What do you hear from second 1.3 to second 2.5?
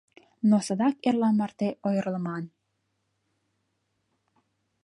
марте ойырлыман.